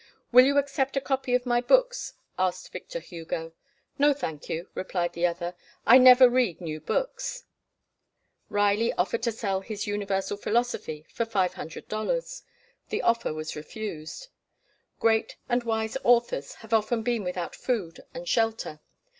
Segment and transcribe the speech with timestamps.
[0.31, 3.53] "Will you accept a copy of my books?" asked Victor Hugo.
[3.99, 5.53] "No thank you," replied the other;
[5.85, 7.43] "I never read new books."
[8.49, 12.41] Riley offered to sell his "Universal Philosophy" for $500.
[12.89, 14.29] The offer was refused.
[14.99, 18.79] Great and wise authors have often been without food and shelter.